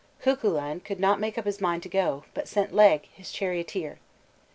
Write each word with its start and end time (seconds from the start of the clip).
Cuchulain 0.23 0.79
could 0.83 0.99
not 0.99 1.19
make 1.19 1.37
up 1.37 1.45
his 1.45 1.61
mind 1.61 1.83
to 1.83 1.87
go, 1.89 2.23
but 2.33 2.47
sent 2.47 2.73
Laeg, 2.73 3.05
his 3.13 3.31
charioteer. 3.31 3.99